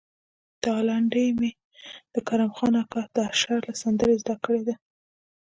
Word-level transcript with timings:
دا 0.63 0.75
لنډۍ 0.87 1.27
مې 1.39 1.51
د 2.13 2.15
کرم 2.27 2.51
خان 2.57 2.73
اکا 2.83 3.01
د 3.15 3.17
اشر 3.31 3.59
له 3.67 3.73
سندرې 3.81 4.15
زده 4.21 4.35
کړې 4.43 4.61
ده. 4.67 4.75